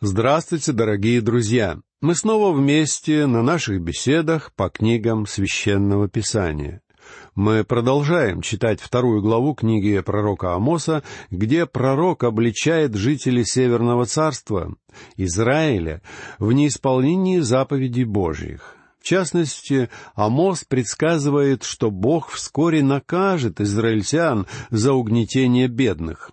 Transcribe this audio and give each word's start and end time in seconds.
Здравствуйте, 0.00 0.70
дорогие 0.70 1.20
друзья! 1.20 1.80
Мы 2.00 2.14
снова 2.14 2.56
вместе 2.56 3.26
на 3.26 3.42
наших 3.42 3.80
беседах 3.80 4.52
по 4.54 4.68
книгам 4.68 5.26
Священного 5.26 6.08
Писания. 6.08 6.82
Мы 7.34 7.64
продолжаем 7.64 8.40
читать 8.40 8.80
вторую 8.80 9.22
главу 9.22 9.54
книги 9.54 9.98
пророка 9.98 10.54
Амоса, 10.54 11.02
где 11.32 11.66
пророк 11.66 12.22
обличает 12.22 12.94
жителей 12.94 13.44
Северного 13.44 14.06
Царства, 14.06 14.72
Израиля, 15.16 16.00
в 16.38 16.52
неисполнении 16.52 17.40
заповедей 17.40 18.04
Божьих. 18.04 18.76
В 19.00 19.04
частности, 19.04 19.88
Амос 20.14 20.62
предсказывает, 20.62 21.64
что 21.64 21.90
Бог 21.90 22.28
вскоре 22.28 22.84
накажет 22.84 23.60
израильтян 23.60 24.46
за 24.70 24.92
угнетение 24.92 25.66
бедных. 25.66 26.30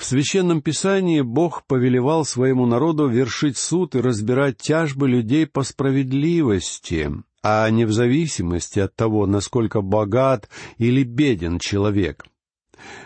В 0.00 0.04
Священном 0.06 0.62
Писании 0.62 1.20
Бог 1.20 1.66
повелевал 1.66 2.24
своему 2.24 2.64
народу 2.64 3.06
вершить 3.06 3.58
суд 3.58 3.94
и 3.94 4.00
разбирать 4.00 4.56
тяжбы 4.56 5.06
людей 5.06 5.46
по 5.46 5.62
справедливости, 5.62 7.12
а 7.42 7.68
не 7.68 7.84
в 7.84 7.92
зависимости 7.92 8.78
от 8.78 8.96
того, 8.96 9.26
насколько 9.26 9.82
богат 9.82 10.48
или 10.78 11.02
беден 11.02 11.58
человек. 11.58 12.24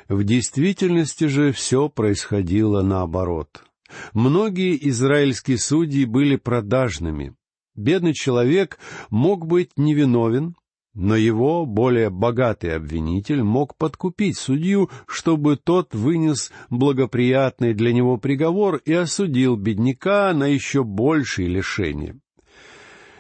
В 0.09 0.23
действительности 0.23 1.25
же 1.25 1.51
все 1.51 1.89
происходило 1.89 2.83
наоборот. 2.83 3.65
Многие 4.13 4.79
израильские 4.89 5.59
судьи 5.59 6.05
были 6.05 6.37
продажными. 6.37 7.35
Бедный 7.75 8.15
человек 8.15 8.79
мог 9.11 9.49
быть 9.49 9.73
невиновен, 9.77 10.55
но 10.95 11.17
его 11.17 11.67
более 11.67 12.09
богатый 12.09 12.75
обвинитель 12.75 13.43
мог 13.43 13.77
подкупить 13.77 14.39
судью, 14.39 14.91
чтобы 15.07 15.57
тот 15.57 15.95
вынес 15.95 16.53
благоприятный 16.71 17.75
для 17.75 17.93
него 17.93 18.17
приговор 18.17 18.77
и 18.77 18.93
осудил 18.93 19.57
бедняка 19.57 20.33
на 20.33 20.45
еще 20.45 20.85
большее 20.85 21.49
лишение. 21.49 22.19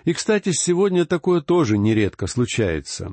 И, 0.04 0.12
кстати, 0.12 0.52
сегодня 0.52 1.04
такое 1.04 1.40
тоже 1.40 1.76
нередко 1.76 2.26
случается. 2.26 3.12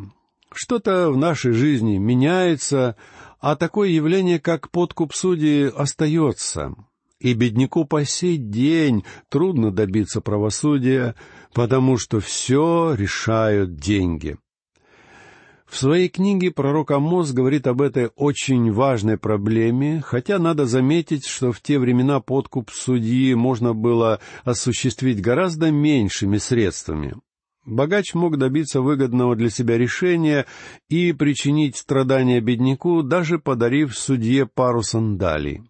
Что-то 0.54 1.10
в 1.10 1.18
нашей 1.18 1.54
жизни 1.54 1.98
меняется, 1.98 2.98
а 3.40 3.56
такое 3.56 3.90
явление, 3.90 4.40
как 4.40 4.70
подкуп 4.70 5.14
судьи, 5.16 5.72
остается. 5.76 6.76
И 7.20 7.34
бедняку 7.34 7.86
по 7.86 8.04
сей 8.04 8.38
день 8.38 9.06
трудно 9.30 9.72
добиться 9.72 10.22
правосудия, 10.22 11.16
потому 11.54 11.98
что 11.98 12.20
все 12.20 12.94
решают 12.94 13.76
деньги. 13.76 14.38
В 15.72 15.78
своей 15.78 16.10
книге 16.10 16.52
пророк 16.52 16.92
Амос 16.92 17.32
говорит 17.32 17.66
об 17.66 17.82
этой 17.82 18.10
очень 18.18 18.74
важной 18.74 19.18
проблеме, 19.18 20.02
хотя 20.06 20.38
надо 20.38 20.66
заметить, 20.66 21.26
что 21.26 21.54
в 21.54 21.62
те 21.62 21.80
времена 21.80 22.20
подкуп 22.20 22.70
судьи 22.72 23.34
можно 23.36 23.74
было 23.74 24.20
осуществить 24.44 25.22
гораздо 25.22 25.72
меньшими 25.72 26.40
средствами. 26.40 27.16
Богач 27.66 28.14
мог 28.14 28.38
добиться 28.38 28.82
выгодного 28.82 29.38
для 29.38 29.50
себя 29.50 29.78
решения 29.78 30.46
и 30.90 31.14
причинить 31.14 31.78
страдания 31.78 32.42
бедняку, 32.42 33.02
даже 33.02 33.40
подарив 33.40 33.98
судье 33.98 34.46
пару 34.46 34.84
сандалий. 34.84 35.62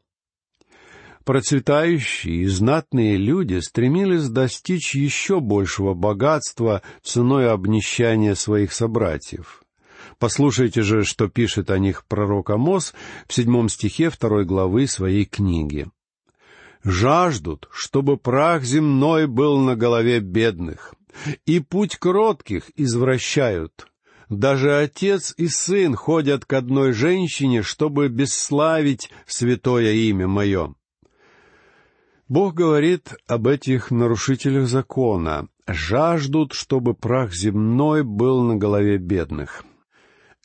Процветающие 1.25 2.37
и 2.37 2.45
знатные 2.47 3.17
люди 3.17 3.59
стремились 3.59 4.29
достичь 4.29 4.95
еще 4.95 5.39
большего 5.39 5.93
богатства 5.93 6.81
ценой 7.03 7.51
обнищания 7.51 8.33
своих 8.33 8.73
собратьев— 8.73 9.60
Послушайте 10.21 10.83
же, 10.83 11.03
что 11.03 11.29
пишет 11.29 11.71
о 11.71 11.79
них 11.79 12.05
пророк 12.05 12.51
Амос 12.51 12.93
в 13.27 13.33
седьмом 13.33 13.69
стихе 13.69 14.11
второй 14.11 14.45
главы 14.45 14.85
своей 14.85 15.25
книги. 15.25 15.87
«Жаждут, 16.83 17.67
чтобы 17.71 18.17
прах 18.17 18.61
земной 18.61 19.25
был 19.25 19.57
на 19.57 19.75
голове 19.75 20.19
бедных, 20.19 20.93
и 21.47 21.59
путь 21.59 21.97
кротких 21.97 22.69
извращают. 22.75 23.87
Даже 24.29 24.77
отец 24.77 25.33
и 25.37 25.47
сын 25.47 25.95
ходят 25.95 26.45
к 26.45 26.53
одной 26.53 26.93
женщине, 26.93 27.63
чтобы 27.63 28.07
бесславить 28.07 29.09
святое 29.25 29.91
имя 29.93 30.27
мое». 30.27 30.75
Бог 32.27 32.53
говорит 32.53 33.15
об 33.25 33.47
этих 33.47 33.89
нарушителях 33.89 34.67
закона, 34.67 35.47
жаждут, 35.65 36.53
чтобы 36.53 36.93
прах 36.93 37.33
земной 37.33 38.03
был 38.03 38.43
на 38.43 38.55
голове 38.55 38.99
бедных. 38.99 39.65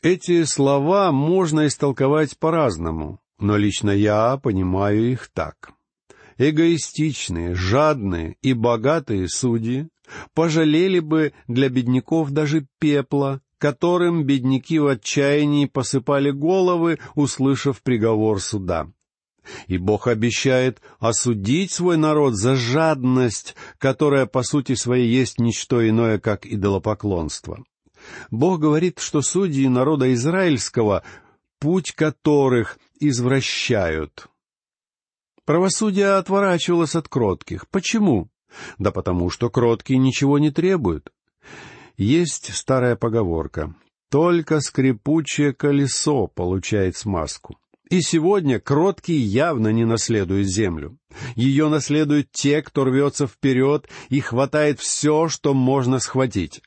Эти 0.03 0.43
слова 0.43 1.11
можно 1.11 1.65
истолковать 1.65 2.37
по-разному, 2.37 3.19
но 3.39 3.57
лично 3.57 3.89
я 3.89 4.37
понимаю 4.37 5.11
их 5.11 5.29
так. 5.33 5.71
Эгоистичные, 6.37 7.55
жадные 7.55 8.37
и 8.43 8.53
богатые 8.53 9.27
судьи 9.27 9.89
пожалели 10.35 10.99
бы 10.99 11.33
для 11.47 11.69
бедняков 11.69 12.29
даже 12.29 12.67
пепла, 12.79 13.41
которым 13.57 14.23
бедняки 14.23 14.77
в 14.77 14.85
отчаянии 14.85 15.65
посыпали 15.65 16.29
головы, 16.29 16.99
услышав 17.15 17.81
приговор 17.81 18.39
суда. 18.39 18.91
И 19.65 19.79
Бог 19.79 20.05
обещает 20.05 20.79
осудить 20.99 21.71
свой 21.71 21.97
народ 21.97 22.35
за 22.35 22.55
жадность, 22.55 23.55
которая 23.79 24.27
по 24.27 24.43
сути 24.43 24.75
своей 24.75 25.09
есть 25.09 25.39
ничто 25.39 25.87
иное, 25.87 26.19
как 26.19 26.45
идолопоклонство. 26.45 27.63
Бог 28.31 28.59
говорит, 28.59 28.99
что 28.99 29.21
судьи 29.21 29.67
народа 29.67 30.13
израильского, 30.13 31.03
путь 31.59 31.91
которых 31.91 32.77
извращают. 32.99 34.27
Правосудие 35.45 36.15
отворачивалось 36.15 36.95
от 36.95 37.07
кротких. 37.07 37.67
Почему? 37.69 38.29
Да 38.77 38.91
потому 38.91 39.29
что 39.29 39.49
кроткие 39.49 39.99
ничего 39.99 40.39
не 40.39 40.51
требуют. 40.51 41.11
Есть 41.95 42.53
старая 42.53 42.95
поговорка. 42.95 43.73
Только 44.09 44.59
скрипучее 44.61 45.53
колесо 45.53 46.27
получает 46.27 46.95
смазку. 46.95 47.57
И 47.89 48.01
сегодня 48.01 48.59
кроткие 48.59 49.19
явно 49.19 49.69
не 49.69 49.85
наследуют 49.85 50.47
землю. 50.47 50.97
Ее 51.35 51.69
наследуют 51.69 52.31
те, 52.31 52.61
кто 52.61 52.83
рвется 52.83 53.27
вперед 53.27 53.87
и 54.09 54.19
хватает 54.19 54.79
все, 54.79 55.29
что 55.29 55.53
можно 55.53 55.99
схватить. 55.99 56.61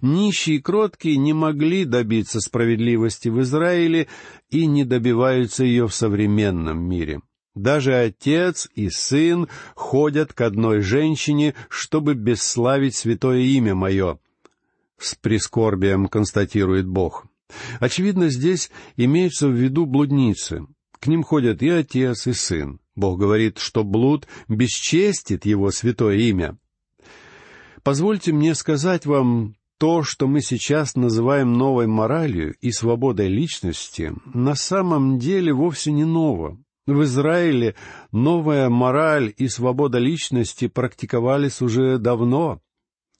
Нищие 0.00 0.56
и 0.56 0.60
кроткие 0.60 1.16
не 1.16 1.32
могли 1.32 1.84
добиться 1.84 2.40
справедливости 2.40 3.28
в 3.28 3.40
Израиле 3.42 4.08
и 4.50 4.66
не 4.66 4.84
добиваются 4.84 5.64
ее 5.64 5.88
в 5.88 5.94
современном 5.94 6.82
мире. 6.82 7.20
Даже 7.54 7.94
отец 7.94 8.68
и 8.74 8.88
сын 8.88 9.48
ходят 9.74 10.32
к 10.32 10.40
одной 10.40 10.80
женщине, 10.80 11.54
чтобы 11.68 12.14
бесславить 12.14 12.96
святое 12.96 13.40
имя 13.40 13.74
мое. 13.74 14.18
С 14.98 15.14
прискорбием 15.16 16.08
констатирует 16.08 16.86
Бог. 16.86 17.26
Очевидно, 17.80 18.30
здесь 18.30 18.70
имеются 18.96 19.48
в 19.48 19.52
виду 19.52 19.84
блудницы. 19.84 20.66
К 20.98 21.08
ним 21.08 21.22
ходят 21.22 21.62
и 21.62 21.68
отец, 21.68 22.26
и 22.26 22.32
сын. 22.32 22.78
Бог 22.94 23.18
говорит, 23.18 23.58
что 23.58 23.84
блуд 23.84 24.26
бесчестит 24.48 25.44
его 25.44 25.70
святое 25.70 26.16
имя. 26.16 26.56
Позвольте 27.82 28.32
мне 28.32 28.54
сказать 28.54 29.04
вам 29.06 29.56
то, 29.82 30.04
что 30.04 30.28
мы 30.28 30.42
сейчас 30.42 30.94
называем 30.94 31.54
новой 31.54 31.88
моралью 31.88 32.54
и 32.60 32.70
свободой 32.70 33.26
личности, 33.26 34.12
на 34.32 34.54
самом 34.54 35.18
деле 35.18 35.52
вовсе 35.52 35.90
не 35.90 36.04
ново. 36.04 36.56
В 36.86 37.02
Израиле 37.02 37.74
новая 38.12 38.68
мораль 38.68 39.34
и 39.36 39.48
свобода 39.48 39.98
личности 39.98 40.68
практиковались 40.68 41.60
уже 41.60 41.98
давно. 41.98 42.60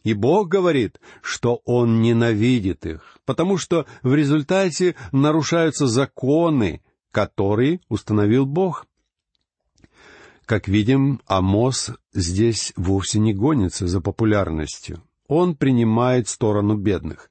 И 0.05 0.15
Бог 0.15 0.47
говорит, 0.47 1.01
что 1.21 1.63
Он 1.65 2.01
ненавидит 2.01 2.87
их, 2.87 3.19
потому 3.25 3.59
что 3.59 3.85
в 4.05 4.15
результате 4.15 4.95
нарушаются 5.11 5.89
законы, 5.89 6.81
которые 7.11 7.81
установил 7.89 8.47
Бог. 8.47 8.87
Как 10.47 10.69
видим, 10.69 11.21
Амос 11.27 11.91
здесь 12.15 12.73
вовсе 12.77 13.19
не 13.19 13.35
гонится 13.35 13.89
за 13.89 14.01
популярностью 14.01 15.03
он 15.33 15.57
принимает 15.57 16.29
сторону 16.29 16.77
бедных. 16.77 17.31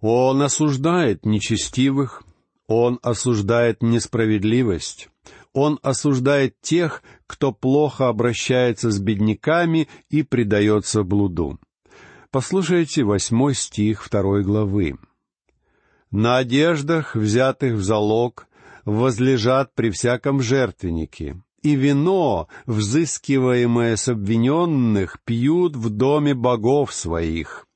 Он 0.00 0.42
осуждает 0.42 1.24
нечестивых, 1.24 2.24
он 2.66 2.98
осуждает 3.02 3.82
несправедливость, 3.82 5.08
он 5.52 5.78
осуждает 5.82 6.60
тех, 6.60 7.02
кто 7.26 7.52
плохо 7.52 8.08
обращается 8.08 8.90
с 8.90 8.98
бедняками 8.98 9.88
и 10.10 10.22
предается 10.22 11.02
блуду. 11.02 11.58
Послушайте 12.30 13.04
восьмой 13.04 13.54
стих 13.54 14.04
второй 14.04 14.42
главы. 14.42 14.98
«На 16.10 16.38
одеждах, 16.38 17.14
взятых 17.14 17.74
в 17.74 17.82
залог, 17.82 18.46
возлежат 18.84 19.74
при 19.74 19.90
всяком 19.90 20.40
жертвеннике, 20.40 21.40
и 21.62 21.74
вино, 21.74 22.48
взыскиваемое 22.66 23.96
с 23.96 24.08
обвиненных, 24.08 25.18
пьют 25.24 25.76
в 25.76 25.90
доме 25.90 26.34
богов 26.34 26.92
своих. 26.92 27.66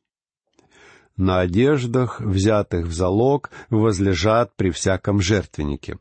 На 1.16 1.40
одеждах, 1.40 2.20
взятых 2.20 2.86
в 2.86 2.92
залог, 2.92 3.50
возлежат 3.70 4.56
при 4.56 4.70
всяком 4.70 5.20
жертвеннике. 5.20 5.98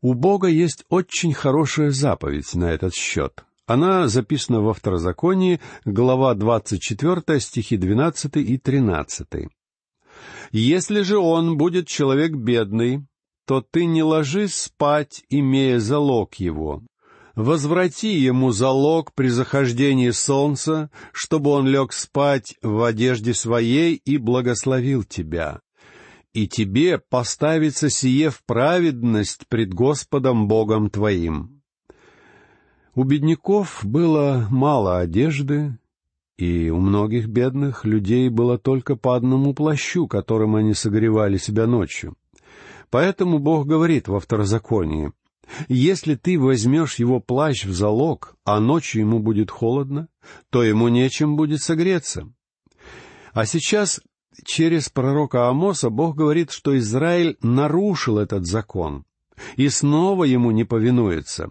У 0.00 0.14
Бога 0.14 0.48
есть 0.48 0.84
очень 0.88 1.32
хорошая 1.32 1.90
заповедь 1.90 2.54
на 2.54 2.70
этот 2.70 2.94
счет. 2.94 3.44
Она 3.66 4.06
записана 4.06 4.60
во 4.60 4.72
Второзаконии, 4.74 5.60
глава 5.84 6.34
24, 6.34 7.40
стихи 7.40 7.76
12 7.76 8.36
и 8.36 8.58
13. 8.58 9.48
«Если 10.52 11.00
же 11.02 11.18
он 11.18 11.56
будет 11.56 11.88
человек 11.88 12.32
бедный, 12.32 13.04
то 13.46 13.60
ты 13.62 13.86
не 13.86 14.02
ложись 14.02 14.54
спать, 14.54 15.24
имея 15.30 15.78
залог 15.78 16.34
его. 16.34 16.82
Возврати 17.36 18.08
ему 18.08 18.50
залог 18.50 19.12
при 19.14 19.28
захождении 19.28 20.10
солнца, 20.10 20.90
чтобы 21.12 21.50
он 21.50 21.66
лег 21.66 21.92
спать 21.92 22.56
в 22.62 22.82
одежде 22.82 23.34
своей 23.34 23.94
и 23.94 24.16
благословил 24.16 25.04
тебя. 25.04 25.60
И 26.32 26.48
тебе 26.48 26.98
поставится 26.98 27.88
сие 27.88 28.30
в 28.30 28.42
праведность 28.44 29.46
пред 29.48 29.72
Господом 29.72 30.48
Богом 30.48 30.90
твоим». 30.90 31.62
У 32.94 33.04
бедняков 33.04 33.80
было 33.84 34.46
мало 34.50 35.00
одежды, 35.00 35.78
и 36.38 36.70
у 36.70 36.80
многих 36.80 37.28
бедных 37.28 37.84
людей 37.84 38.30
было 38.30 38.56
только 38.56 38.96
по 38.96 39.14
одному 39.14 39.52
плащу, 39.52 40.08
которым 40.08 40.56
они 40.56 40.72
согревали 40.72 41.36
себя 41.36 41.66
ночью. 41.66 42.16
Поэтому 42.90 43.38
Бог 43.38 43.66
говорит 43.66 44.08
во 44.08 44.20
второзаконии, 44.20 45.12
«Если 45.68 46.16
ты 46.16 46.38
возьмешь 46.38 46.96
его 46.96 47.20
плащ 47.20 47.64
в 47.64 47.72
залог, 47.72 48.36
а 48.44 48.58
ночью 48.58 49.02
ему 49.02 49.20
будет 49.20 49.50
холодно, 49.50 50.08
то 50.50 50.62
ему 50.62 50.88
нечем 50.88 51.36
будет 51.36 51.62
согреться». 51.62 52.28
А 53.32 53.46
сейчас 53.46 54.00
через 54.44 54.88
пророка 54.88 55.48
Амоса 55.48 55.90
Бог 55.90 56.16
говорит, 56.16 56.50
что 56.50 56.76
Израиль 56.78 57.36
нарушил 57.42 58.18
этот 58.18 58.46
закон 58.46 59.04
и 59.56 59.68
снова 59.68 60.24
ему 60.24 60.50
не 60.50 60.64
повинуется. 60.64 61.50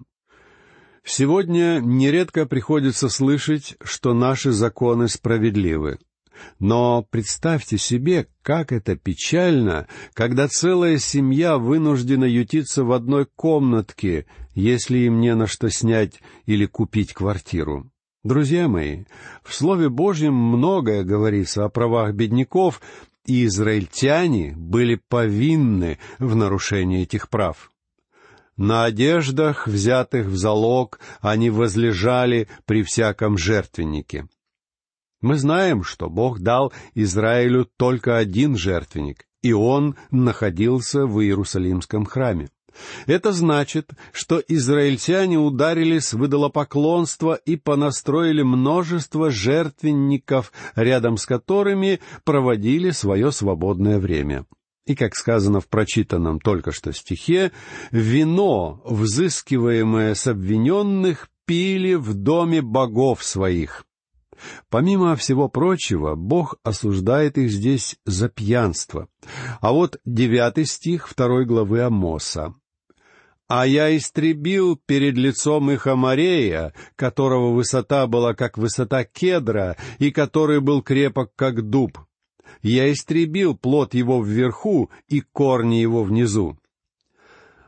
Сегодня 1.04 1.80
нередко 1.80 2.48
приходится 2.48 3.10
слышать, 3.10 3.76
что 3.84 4.14
наши 4.16 4.52
законы 4.52 5.08
справедливы. 5.08 6.00
Но 6.60 7.06
представьте 7.10 7.78
себе, 7.78 8.28
как 8.42 8.72
это 8.72 8.96
печально, 8.96 9.88
когда 10.14 10.48
целая 10.48 10.98
семья 10.98 11.58
вынуждена 11.58 12.26
ютиться 12.26 12.84
в 12.84 12.92
одной 12.92 13.26
комнатке, 13.26 14.26
если 14.54 15.00
им 15.00 15.20
не 15.20 15.36
на 15.36 15.48
что 15.48 15.70
снять 15.70 16.22
или 16.46 16.66
купить 16.66 17.14
квартиру. 17.14 17.90
Друзья 18.24 18.68
мои, 18.68 19.04
в 19.44 19.54
Слове 19.54 19.90
Божьем 19.90 20.34
многое 20.34 21.04
говорится 21.04 21.64
о 21.64 21.70
правах 21.70 22.14
бедняков, 22.14 22.82
и 23.26 23.46
израильтяне 23.46 24.54
были 24.56 24.96
повинны 24.96 26.00
в 26.20 26.36
нарушении 26.36 27.04
этих 27.04 27.30
прав. 27.30 27.72
На 28.58 28.86
одеждах, 28.86 29.68
взятых 29.68 30.28
в 30.28 30.38
залог, 30.38 31.00
они 31.20 31.50
возлежали 31.50 32.48
при 32.66 32.84
всяком 32.84 33.38
жертвеннике. 33.38 34.28
Мы 35.26 35.40
знаем, 35.40 35.84
что 35.84 36.08
Бог 36.08 36.40
дал 36.40 36.72
Израилю 36.94 37.68
только 37.78 38.16
один 38.16 38.56
жертвенник, 38.56 39.26
и 39.42 39.54
он 39.54 39.96
находился 40.12 41.08
в 41.08 41.20
Иерусалимском 41.20 42.06
храме. 42.06 42.50
Это 43.08 43.32
значит, 43.32 43.90
что 44.12 44.40
израильтяне 44.48 45.40
ударились 45.40 46.14
в 46.14 46.24
идолопоклонство 46.28 47.34
и 47.34 47.56
понастроили 47.56 48.44
множество 48.44 49.32
жертвенников, 49.32 50.52
рядом 50.76 51.18
с 51.18 51.26
которыми 51.26 52.02
проводили 52.24 52.92
свое 52.92 53.32
свободное 53.32 53.98
время. 53.98 54.46
И, 54.86 54.94
как 54.94 55.16
сказано 55.16 55.60
в 55.60 55.68
прочитанном 55.70 56.40
только 56.40 56.72
что 56.72 56.94
стихе, 56.94 57.52
вино, 57.90 58.80
взыскиваемое 58.86 60.14
с 60.14 60.28
обвиненных, 60.28 61.30
пили 61.48 61.96
в 61.96 62.14
доме 62.14 62.62
богов 62.62 63.24
своих. 63.24 63.86
Помимо 64.70 65.16
всего 65.16 65.48
прочего, 65.50 66.16
Бог 66.16 66.56
осуждает 66.64 67.38
их 67.38 67.52
здесь 67.52 67.98
за 68.06 68.30
пьянство. 68.30 69.08
А 69.62 69.72
вот 69.72 70.00
девятый 70.06 70.66
стих 70.66 71.08
второй 71.08 71.46
главы 71.46 71.82
Амоса. 71.82 72.56
«А 73.48 73.68
я 73.68 73.96
истребил 73.96 74.76
перед 74.76 75.16
лицом 75.18 75.70
их 75.70 75.86
Амарея, 75.86 76.74
которого 76.96 77.54
высота 77.54 78.08
была 78.08 78.34
как 78.34 78.58
высота 78.58 79.04
кедра, 79.04 79.78
и 80.00 80.10
который 80.10 80.62
был 80.62 80.82
крепок 80.82 81.32
как 81.36 81.70
дуб, 81.70 82.00
я 82.62 82.92
истребил 82.92 83.56
плод 83.56 83.94
его 83.94 84.24
вверху 84.24 84.90
и 85.08 85.22
корни 85.22 85.76
его 85.76 86.04
внизу. 86.04 86.58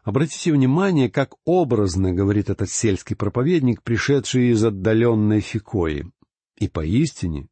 Обратите 0.03 0.53
внимание, 0.53 1.09
как 1.09 1.35
образно 1.45 2.13
говорит 2.13 2.49
этот 2.49 2.69
сельский 2.69 3.15
проповедник, 3.15 3.83
пришедший 3.83 4.51
из 4.51 4.63
отдаленной 4.63 5.41
Фикои. 5.41 6.09
И 6.57 6.67
поистине, 6.67 7.47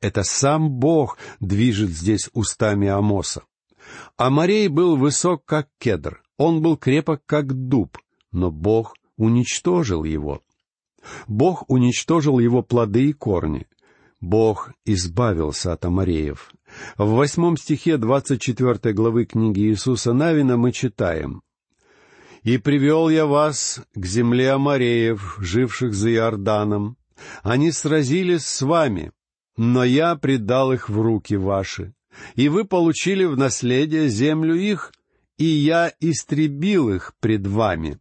это 0.00 0.22
сам 0.24 0.70
Бог 0.70 1.18
движет 1.40 1.90
здесь 1.90 2.28
устами 2.32 2.88
Амоса. 2.88 3.44
Амарей 4.16 4.68
был 4.68 4.96
высок, 4.96 5.44
как 5.44 5.68
кедр, 5.78 6.22
он 6.36 6.60
был 6.60 6.76
крепок, 6.76 7.22
как 7.26 7.52
дуб, 7.52 7.98
но 8.30 8.50
Бог 8.50 8.94
уничтожил 9.16 10.04
его. 10.04 10.42
Бог 11.26 11.64
уничтожил 11.68 12.38
его 12.38 12.62
плоды 12.62 13.10
и 13.10 13.12
корни. 13.12 13.66
Бог 14.20 14.72
избавился 14.84 15.72
от 15.72 15.84
Амареев. 15.84 16.52
В 16.96 17.10
восьмом 17.10 17.56
стихе 17.56 17.96
двадцать 17.96 18.40
четвертой 18.40 18.92
главы 18.92 19.24
книги 19.24 19.60
Иисуса 19.60 20.12
Навина 20.12 20.56
мы 20.56 20.72
читаем 20.72 21.42
«И 22.42 22.58
привел 22.58 23.08
я 23.08 23.26
вас 23.26 23.80
к 23.94 24.06
земле 24.06 24.52
Амареев, 24.52 25.36
живших 25.40 25.94
за 25.94 26.12
Иорданом. 26.12 26.96
Они 27.42 27.72
сразились 27.72 28.46
с 28.46 28.62
вами, 28.62 29.12
но 29.56 29.84
я 29.84 30.16
предал 30.16 30.72
их 30.72 30.88
в 30.88 31.00
руки 31.00 31.36
ваши, 31.36 31.94
и 32.34 32.48
вы 32.48 32.64
получили 32.64 33.24
в 33.24 33.36
наследие 33.36 34.08
землю 34.08 34.54
их, 34.54 34.92
и 35.38 35.44
я 35.44 35.92
истребил 36.00 36.90
их 36.90 37.14
пред 37.20 37.46
вами». 37.46 37.98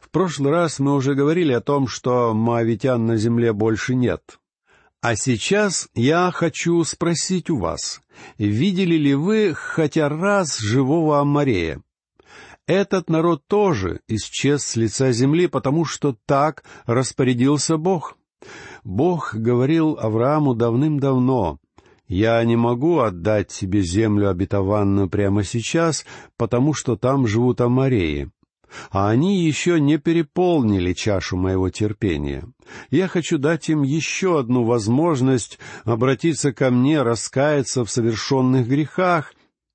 В 0.00 0.08
прошлый 0.10 0.50
раз 0.50 0.78
мы 0.78 0.94
уже 0.94 1.14
говорили 1.14 1.52
о 1.52 1.62
том, 1.62 1.88
что 1.88 2.34
моавитян 2.34 3.06
на 3.06 3.16
земле 3.16 3.54
больше 3.54 3.94
нет— 3.94 4.38
а 5.02 5.16
сейчас 5.16 5.88
я 5.94 6.30
хочу 6.30 6.84
спросить 6.84 7.50
у 7.50 7.56
вас, 7.56 8.00
видели 8.38 8.94
ли 8.94 9.14
вы 9.14 9.52
хотя 9.52 10.08
раз 10.08 10.58
живого 10.58 11.18
Аммарея? 11.18 11.82
Этот 12.72 13.10
народ 13.10 13.46
тоже 13.48 14.00
исчез 14.08 14.64
с 14.64 14.76
лица 14.76 15.12
земли, 15.12 15.46
потому 15.46 15.84
что 15.84 16.16
так 16.24 16.64
распорядился 16.86 17.76
Бог. 17.76 18.16
Бог 18.82 19.34
говорил 19.34 19.98
Аврааму 20.00 20.54
давным-давно, 20.54 21.58
«Я 22.08 22.42
не 22.44 22.56
могу 22.56 23.00
отдать 23.00 23.50
себе 23.50 23.82
землю 23.82 24.30
обетованную 24.30 25.10
прямо 25.10 25.44
сейчас, 25.44 26.06
потому 26.38 26.72
что 26.72 26.96
там 26.96 27.26
живут 27.26 27.60
Амареи 27.60 28.30
а 28.90 29.10
они 29.10 29.44
еще 29.44 29.78
не 29.78 29.98
переполнили 29.98 30.94
чашу 30.94 31.36
моего 31.36 31.68
терпения. 31.68 32.44
Я 32.88 33.06
хочу 33.06 33.36
дать 33.36 33.68
им 33.68 33.82
еще 33.82 34.38
одну 34.38 34.64
возможность 34.64 35.58
обратиться 35.84 36.54
ко 36.54 36.70
мне, 36.70 37.02
раскаяться 37.02 37.84
в 37.84 37.90
совершенных 37.90 38.66
грехах. 38.66 39.34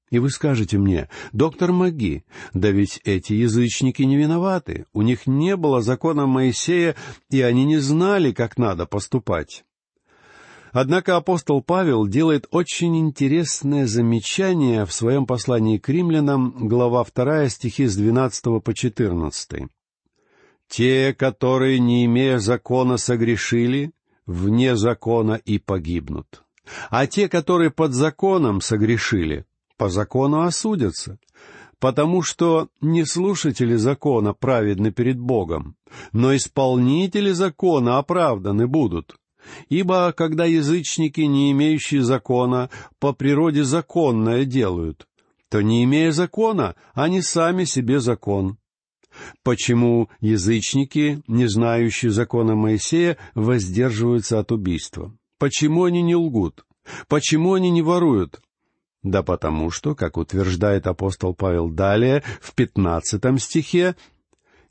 И 0.09 0.19
вы 0.19 0.29
скажете 0.29 0.77
мне, 0.77 1.09
доктор 1.33 1.73
Маги, 1.73 2.23
да 2.53 2.71
ведь 2.71 3.01
эти 3.03 3.33
язычники 3.33 4.03
не 4.03 4.15
виноваты, 4.15 4.85
у 4.93 5.01
них 5.01 5.27
не 5.27 5.57
было 5.57 5.81
закона 5.81 6.25
Моисея, 6.25 6.95
и 7.29 7.41
они 7.41 7.65
не 7.65 7.77
знали, 7.77 8.31
как 8.31 8.57
надо 8.57 8.85
поступать. 8.85 9.65
Однако 10.71 11.17
апостол 11.17 11.61
Павел 11.61 12.07
делает 12.07 12.47
очень 12.51 12.97
интересное 12.97 13.85
замечание 13.85 14.85
в 14.85 14.93
своем 14.93 15.25
послании 15.25 15.77
к 15.77 15.89
римлянам, 15.89 16.67
глава 16.67 17.03
2, 17.03 17.49
стихи 17.49 17.87
с 17.87 17.95
12 17.95 18.63
по 18.63 18.73
14. 18.73 19.69
«Те, 20.69 21.13
которые, 21.13 21.79
не 21.79 22.05
имея 22.05 22.39
закона, 22.39 22.97
согрешили, 22.97 23.91
вне 24.25 24.75
закона 24.75 25.33
и 25.33 25.57
погибнут. 25.57 26.43
А 26.89 27.07
те, 27.07 27.29
которые 27.29 27.71
под 27.71 27.93
законом 27.93 28.59
согрешили, 28.61 29.45
по 29.77 29.89
закону 29.89 30.41
осудятся, 30.41 31.19
потому 31.79 32.21
что 32.23 32.69
не 32.81 33.05
слушатели 33.05 33.75
закона 33.75 34.33
праведны 34.33 34.91
перед 34.91 35.19
Богом, 35.19 35.75
но 36.11 36.35
исполнители 36.35 37.31
закона 37.31 37.99
оправданы 37.99 38.67
будут. 38.67 39.15
Ибо 39.69 40.11
когда 40.11 40.45
язычники, 40.45 41.21
не 41.21 41.51
имеющие 41.51 42.03
закона, 42.03 42.69
по 42.99 43.13
природе 43.13 43.63
законное 43.63 44.43
делают, 44.43 45.07
то, 45.49 45.61
не 45.61 45.85
имея 45.85 46.11
закона, 46.11 46.75
они 46.93 47.21
сами 47.21 47.63
себе 47.63 47.99
закон. 48.01 48.57
Почему 49.43 50.09
язычники, 50.19 51.21
не 51.27 51.47
знающие 51.47 52.11
закона 52.11 52.55
Моисея, 52.55 53.17
воздерживаются 53.35 54.39
от 54.39 54.51
убийства? 54.51 55.15
Почему 55.39 55.85
они 55.85 56.01
не 56.01 56.15
лгут? 56.15 56.65
Почему 57.07 57.53
они 57.53 57.69
не 57.69 57.81
воруют? 57.81 58.41
Да 59.03 59.23
потому 59.23 59.71
что, 59.71 59.95
как 59.95 60.17
утверждает 60.17 60.87
апостол 60.87 61.33
Павел 61.33 61.69
далее, 61.69 62.23
в 62.41 62.53
пятнадцатом 62.53 63.37
стихе, 63.39 63.95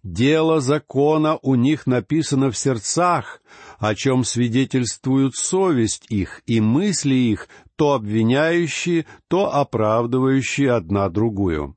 Дело 0.06 0.60
закона 0.60 1.36
у 1.42 1.56
них 1.56 1.88
написано 1.88 2.52
в 2.52 2.56
сердцах, 2.56 3.42
о 3.80 3.96
чем 3.96 4.22
свидетельствуют 4.22 5.34
совесть 5.34 6.06
их 6.10 6.42
и 6.46 6.60
мысли 6.60 7.16
их, 7.16 7.48
то 7.74 7.94
обвиняющие, 7.94 9.04
то 9.26 9.52
оправдывающие 9.52 10.70
одна 10.70 11.08
другую. 11.08 11.76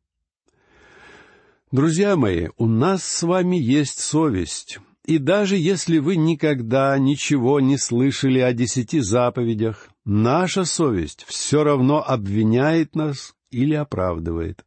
Друзья 1.71 2.15
мои, 2.15 2.49
у 2.57 2.67
нас 2.67 3.03
с 3.03 3.23
вами 3.23 3.55
есть 3.55 3.99
совесть, 3.99 4.77
и 5.05 5.17
даже 5.17 5.57
если 5.57 5.97
вы 5.97 6.15
никогда 6.15 6.95
ничего 6.99 7.59
не 7.59 7.79
слышали 7.79 8.37
о 8.37 8.53
десяти 8.53 8.99
заповедях, 8.99 9.89
наша 10.09 10.65
совесть 10.65 11.23
все 11.27 11.63
равно 11.63 12.03
обвиняет 12.05 12.95
нас 12.95 13.35
или 13.51 13.75
оправдывает. 13.75 14.65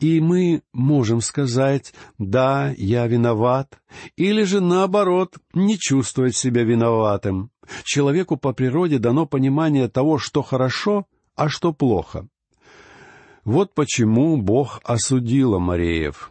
И 0.00 0.20
мы 0.20 0.62
можем 0.72 1.20
сказать 1.20 1.94
«да, 2.18 2.74
я 2.76 3.06
виноват», 3.06 3.78
или 4.16 4.42
же 4.42 4.60
наоборот, 4.60 5.36
не 5.54 5.78
чувствовать 5.78 6.36
себя 6.36 6.64
виноватым. 6.64 7.50
Человеку 7.84 8.36
по 8.36 8.52
природе 8.52 8.98
дано 8.98 9.26
понимание 9.26 9.88
того, 9.88 10.18
что 10.18 10.42
хорошо, 10.42 11.06
а 11.36 11.48
что 11.48 11.72
плохо. 11.72 12.26
Вот 13.44 13.74
почему 13.74 14.36
Бог 14.38 14.80
осудил 14.82 15.54
Амареев. 15.54 16.30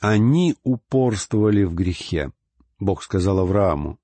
Они 0.00 0.54
упорствовали 0.62 1.64
в 1.64 1.74
грехе. 1.74 2.30
Бог 2.78 3.02
сказал 3.02 3.40
Аврааму, 3.40 3.98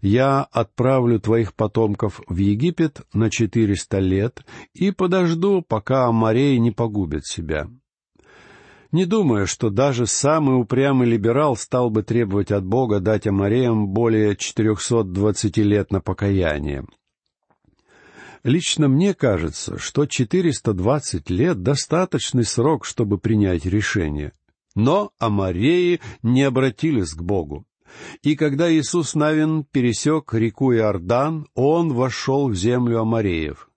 «Я 0.00 0.42
отправлю 0.42 1.18
твоих 1.18 1.54
потомков 1.54 2.20
в 2.28 2.36
Египет 2.36 3.02
на 3.12 3.30
четыреста 3.30 3.98
лет 3.98 4.44
и 4.74 4.90
подожду, 4.90 5.62
пока 5.62 6.06
Амарей 6.06 6.58
не 6.58 6.70
погубит 6.70 7.26
себя». 7.26 7.68
Не 8.94 9.06
думаю, 9.06 9.48
что 9.48 9.70
даже 9.70 10.06
самый 10.06 10.60
упрямый 10.60 11.08
либерал 11.08 11.56
стал 11.56 11.90
бы 11.90 12.04
требовать 12.04 12.52
от 12.52 12.64
Бога 12.64 13.00
дать 13.00 13.26
Амареям 13.26 13.88
более 13.88 14.36
420 14.36 15.56
лет 15.56 15.90
на 15.90 16.00
покаяние. 16.00 16.86
Лично 18.44 18.86
мне 18.86 19.12
кажется, 19.14 19.78
что 19.78 20.06
420 20.06 21.28
лет— 21.28 21.62
достаточный 21.64 22.44
срок, 22.44 22.84
чтобы 22.84 23.18
принять 23.18 23.64
решение. 23.64 24.32
Но 24.76 25.10
Амареи 25.18 26.00
не 26.22 26.44
обратились 26.44 27.14
к 27.14 27.20
Богу. 27.20 27.66
И 28.22 28.36
когда 28.36 28.72
Иисус 28.72 29.14
Навин 29.14 29.64
пересек 29.64 30.32
реку 30.34 30.72
Иордан, 30.72 31.46
он 31.54 31.92
вошел 31.92 32.48
в 32.48 32.54
землю 32.54 33.00
Амареев. 33.00 33.68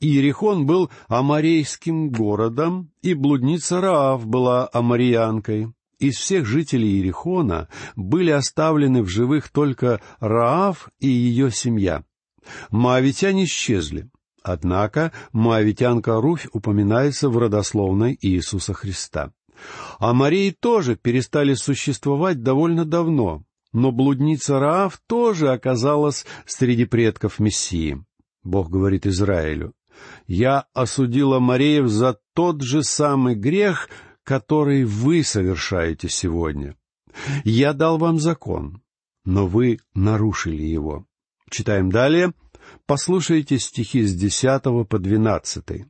Иерихон 0.00 0.66
был 0.66 0.90
амарейским 1.08 2.10
городом, 2.10 2.90
и 3.02 3.14
блудница 3.14 3.80
Раав 3.80 4.26
была 4.26 4.68
амариянкой. 4.72 5.72
Из 5.98 6.16
всех 6.16 6.46
жителей 6.46 6.88
Иерихона 6.96 7.68
были 7.96 8.30
оставлены 8.30 9.02
в 9.02 9.08
живых 9.08 9.48
только 9.48 10.00
Раав 10.20 10.88
и 11.00 11.08
ее 11.08 11.50
семья. 11.50 12.04
Моавитяне 12.70 13.44
исчезли. 13.44 14.08
Однако 14.42 15.12
моавитянка 15.32 16.20
Руфь 16.20 16.46
упоминается 16.52 17.28
в 17.28 17.36
родословной 17.36 18.16
Иисуса 18.20 18.74
Христа. 18.74 19.32
А 19.98 20.12
тоже 20.60 20.96
перестали 20.96 21.54
существовать 21.54 22.42
довольно 22.42 22.84
давно, 22.84 23.42
но 23.76 23.92
блудница 23.92 24.58
Раав 24.58 24.98
тоже 25.06 25.52
оказалась 25.52 26.24
среди 26.46 26.86
предков 26.86 27.38
Мессии. 27.38 28.02
Бог 28.42 28.70
говорит 28.70 29.06
Израилю, 29.06 29.74
«Я 30.26 30.64
осудила 30.72 31.40
Мареев 31.40 31.86
за 31.86 32.18
тот 32.32 32.62
же 32.62 32.82
самый 32.82 33.34
грех, 33.34 33.90
который 34.24 34.84
вы 34.84 35.22
совершаете 35.22 36.08
сегодня. 36.08 36.74
Я 37.44 37.74
дал 37.74 37.98
вам 37.98 38.18
закон, 38.18 38.80
но 39.26 39.46
вы 39.46 39.80
нарушили 39.92 40.62
его». 40.62 41.04
Читаем 41.50 41.90
далее. 41.90 42.32
Послушайте 42.86 43.58
стихи 43.58 44.04
с 44.04 44.14
десятого 44.14 44.84
по 44.84 44.98
двенадцатый. 44.98 45.84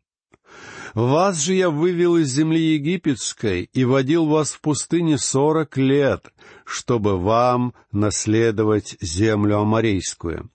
«Вас 0.95 1.41
же 1.41 1.55
я 1.55 1.71
вывел 1.71 2.17
из 2.17 2.29
земли 2.29 2.75
египетской 2.75 3.69
и 3.73 3.85
водил 3.85 4.27
вас 4.27 4.53
в 4.53 4.61
пустыне 4.61 5.19
сорок 5.19 5.77
лет, 5.77 6.33
чтобы 6.65 7.19
вам 7.19 7.75
наследовать 7.93 8.97
землю 9.01 9.59
аморейскую. 9.59 10.51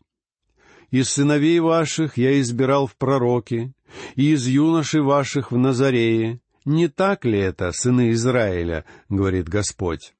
Из 0.89 1.09
сыновей 1.09 1.59
ваших 1.59 2.17
я 2.17 2.39
избирал 2.41 2.87
в 2.87 2.95
пророки, 2.97 3.73
и 4.15 4.33
из 4.33 4.47
юношей 4.47 5.01
ваших 5.01 5.51
в 5.51 5.57
Назарее. 5.57 6.41
Не 6.65 6.87
так 6.87 7.25
ли 7.25 7.39
это, 7.39 7.71
сыны 7.71 8.11
Израиля, 8.11 8.85
говорит 9.09 9.49
Господь? 9.49 10.13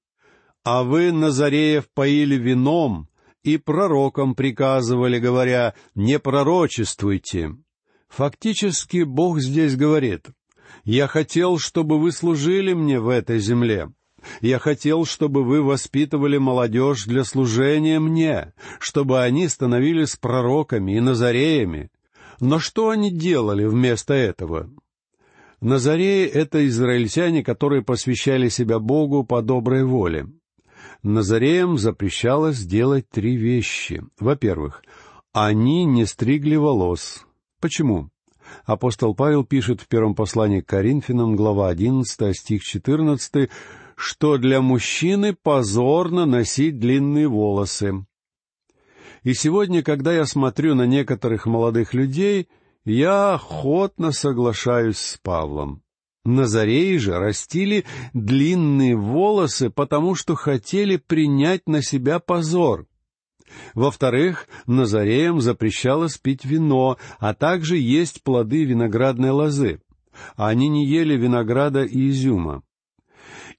А 0.63 0.83
вы 0.83 1.11
Назареев 1.11 1.89
поили 1.93 2.35
вином 2.35 3.09
и 3.43 3.57
пророкам 3.57 4.35
приказывали, 4.35 5.19
говоря, 5.19 5.73
не 5.95 6.19
пророчествуйте. 6.19 7.55
Фактически 8.11 9.03
Бог 9.03 9.39
здесь 9.39 9.75
говорит, 9.75 10.27
«Я 10.83 11.07
хотел, 11.07 11.57
чтобы 11.57 11.99
вы 11.99 12.11
служили 12.11 12.73
мне 12.73 12.99
в 12.99 13.07
этой 13.07 13.39
земле, 13.39 13.89
я 14.41 14.59
хотел, 14.59 15.05
чтобы 15.05 15.43
вы 15.43 15.63
воспитывали 15.63 16.37
молодежь 16.37 17.05
для 17.05 17.23
служения 17.23 17.99
мне, 17.99 18.53
чтобы 18.79 19.21
они 19.21 19.47
становились 19.47 20.15
пророками 20.15 20.95
и 20.95 20.99
назареями. 20.99 21.89
Но 22.39 22.59
что 22.59 22.89
они 22.89 23.11
делали 23.11 23.65
вместо 23.65 24.13
этого? 24.13 24.69
Назареи— 25.59 26.25
это 26.27 26.67
израильтяне, 26.67 27.43
которые 27.43 27.83
посвящали 27.83 28.49
себя 28.49 28.79
Богу 28.79 29.23
по 29.23 29.41
доброй 29.41 29.85
воле. 29.85 30.27
Назареям 31.03 31.77
запрещалось 31.77 32.59
делать 32.59 33.09
три 33.09 33.37
вещи. 33.37 34.03
Во-первых, 34.19 34.83
они 35.33 35.85
не 35.85 36.05
стригли 36.05 36.55
волос. 36.55 37.25
Почему? 37.61 38.09
Апостол 38.65 39.13
Павел 39.13 39.45
пишет 39.45 39.81
в 39.81 39.87
первом 39.87 40.15
послании 40.15 40.61
к 40.61 40.67
Коринфянам, 40.67 41.35
глава 41.35 41.69
11, 41.69 42.35
стих 42.35 42.63
14, 42.63 43.49
что 43.95 44.37
для 44.37 44.61
мужчины 44.61 45.33
позорно 45.33 46.25
носить 46.25 46.79
длинные 46.79 47.27
волосы. 47.27 48.05
И 49.23 49.35
сегодня, 49.35 49.83
когда 49.83 50.11
я 50.11 50.25
смотрю 50.25 50.73
на 50.73 50.87
некоторых 50.87 51.45
молодых 51.45 51.93
людей, 51.93 52.49
я 52.83 53.35
охотно 53.35 54.11
соглашаюсь 54.11 54.97
с 54.97 55.19
Павлом. 55.21 55.83
Назареи 56.25 56.97
же 56.97 57.17
растили 57.17 57.85
длинные 58.13 58.95
волосы, 58.95 59.69
потому 59.69 60.15
что 60.15 60.33
хотели 60.33 60.97
принять 60.97 61.67
на 61.67 61.83
себя 61.83 62.19
позор. 62.19 62.87
Во-вторых, 63.73 64.47
Назареям 64.67 65.41
запрещалось 65.41 66.17
пить 66.17 66.45
вино, 66.45 66.97
а 67.19 67.33
также 67.33 67.77
есть 67.77 68.23
плоды 68.23 68.63
виноградной 68.63 69.31
лозы. 69.31 69.81
Они 70.35 70.67
не 70.67 70.85
ели 70.85 71.15
винограда 71.15 71.83
и 71.83 72.09
изюма. 72.09 72.63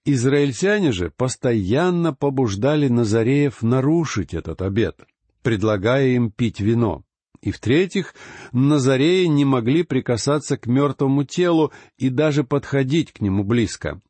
Израильтяне 0.04 0.92
же 0.92 1.10
постоянно 1.10 2.12
побуждали 2.12 2.88
Назареев 2.88 3.62
нарушить 3.62 4.34
этот 4.34 4.60
обет, 4.60 5.00
предлагая 5.42 6.08
им 6.08 6.30
пить 6.30 6.60
вино. 6.60 7.04
И 7.40 7.50
в-третьих, 7.50 8.14
Назареи 8.52 9.26
не 9.26 9.44
могли 9.44 9.82
прикасаться 9.82 10.56
к 10.56 10.66
мертвому 10.66 11.24
телу 11.24 11.72
и 11.98 12.08
даже 12.08 12.44
подходить 12.44 13.12
к 13.12 13.20
нему 13.20 13.44
близко. 13.44 14.00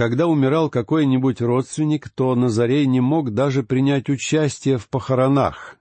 Когда 0.00 0.28
умирал 0.28 0.70
какой-нибудь 0.70 1.42
родственник, 1.42 2.08
то 2.08 2.34
Назарей 2.34 2.86
не 2.86 3.02
мог 3.02 3.34
даже 3.34 3.62
принять 3.62 4.08
участие 4.08 4.78
в 4.78 4.88
похоронах. 4.88 5.76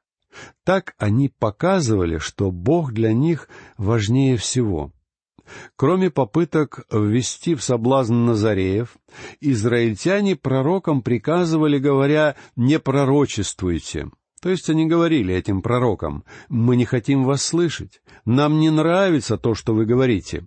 Так 0.65 0.93
они 0.97 1.29
показывали, 1.29 2.17
что 2.17 2.51
Бог 2.51 2.91
для 2.91 3.13
них 3.13 3.47
важнее 3.77 4.35
всего— 4.35 4.91
Кроме 5.77 6.11
попыток 6.11 6.85
ввести 6.91 7.55
в 7.55 7.63
соблазн 7.63 8.25
Назареев, 8.25 8.97
израильтяне 9.39 10.35
пророкам 10.35 11.01
приказывали, 11.01 11.79
говоря 11.79 12.35
«не 12.57 12.77
пророчествуйте». 12.77 14.09
То 14.41 14.49
есть 14.49 14.69
они 14.69 14.85
говорили 14.85 15.33
этим 15.33 15.61
пророкам 15.61 16.25
«мы 16.49 16.75
не 16.75 16.83
хотим 16.83 17.23
вас 17.23 17.41
слышать, 17.41 18.01
нам 18.25 18.59
не 18.59 18.69
нравится 18.69 19.38
то, 19.38 19.55
что 19.55 19.73
вы 19.73 19.85
говорите». 19.85 20.45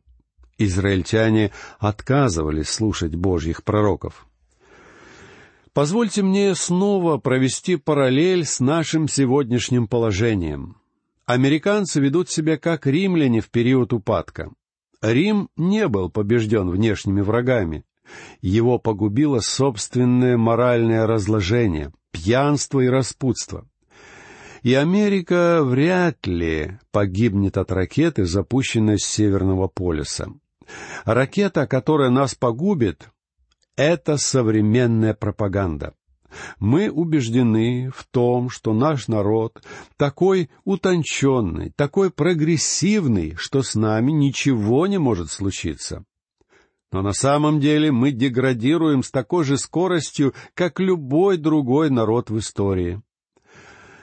Израильтяне 0.58 1.50
отказывались 1.78 2.68
слушать 2.68 3.14
Божьих 3.14 3.64
пророков. 3.64 4.26
Позвольте 5.72 6.22
мне 6.22 6.54
снова 6.54 7.16
провести 7.16 7.76
параллель 7.76 8.44
с 8.44 8.60
нашим 8.60 9.08
сегодняшним 9.08 9.88
положением. 9.88 10.76
Американцы 11.24 11.98
ведут 12.00 12.28
себя 12.28 12.58
как 12.58 12.86
римляне 12.86 13.40
в 13.40 13.48
период 13.48 13.94
упадка. 13.94 14.50
Рим 15.00 15.48
не 15.56 15.88
был 15.88 16.10
побежден 16.10 16.68
внешними 16.68 17.22
врагами. 17.22 17.84
Его 18.42 18.78
погубило 18.78 19.40
собственное 19.40 20.36
моральное 20.36 21.06
разложение, 21.06 21.92
пьянство 22.10 22.80
и 22.80 22.88
распутство. 22.88 23.66
И 24.62 24.74
Америка 24.74 25.62
вряд 25.64 26.26
ли 26.26 26.78
погибнет 26.90 27.56
от 27.56 27.72
ракеты, 27.72 28.26
запущенной 28.26 28.98
с 28.98 29.04
Северного 29.04 29.68
полюса. 29.68 30.28
Ракета, 31.04 31.66
которая 31.66 32.10
нас 32.10 32.34
погубит,— 32.34 33.08
это 33.76 34.16
современная 34.16 35.14
пропаганда. 35.14 35.94
Мы 36.58 36.90
убеждены 36.90 37.90
в 37.94 38.06
том, 38.10 38.48
что 38.48 38.72
наш 38.72 39.08
народ 39.08 39.62
такой 39.96 40.50
утонченный, 40.64 41.72
такой 41.76 42.10
прогрессивный, 42.10 43.34
что 43.36 43.62
с 43.62 43.74
нами 43.74 44.12
ничего 44.12 44.86
не 44.86 44.98
может 44.98 45.30
случиться. 45.30 46.04
Но 46.90 47.02
на 47.02 47.12
самом 47.12 47.58
деле 47.60 47.90
мы 47.90 48.12
деградируем 48.12 49.02
с 49.02 49.10
такой 49.10 49.44
же 49.44 49.56
скоростью, 49.56 50.34
как 50.54 50.78
любой 50.78 51.38
другой 51.38 51.90
народ 51.90 52.30
в 52.30 52.38
истории. 52.38 53.00